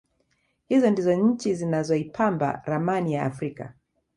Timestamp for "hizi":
0.69-0.91